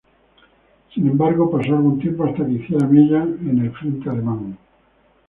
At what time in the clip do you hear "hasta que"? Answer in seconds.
2.25-2.53